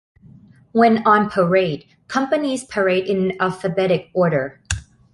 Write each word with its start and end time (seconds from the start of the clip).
When 0.71 1.05
on 1.07 1.29
parade, 1.29 1.85
companies 2.07 2.63
parade 2.63 3.05
in 3.05 3.39
alphabetic 3.39 4.09
order. 4.15 4.59